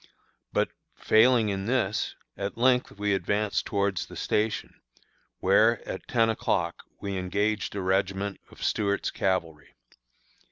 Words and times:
But, 0.51 0.69
failing 0.95 1.49
in 1.49 1.65
this, 1.67 2.15
at 2.35 2.57
length 2.57 2.93
we 2.97 3.13
advanced 3.13 3.67
towards 3.67 4.07
the 4.07 4.15
station, 4.15 4.81
where, 5.37 5.87
at 5.87 6.07
ten 6.07 6.27
o'clock, 6.27 6.81
we 6.99 7.19
engaged 7.19 7.75
a 7.75 7.81
regiment 7.81 8.41
of 8.49 8.63
Stuart's 8.63 9.11
cavalry. 9.11 9.75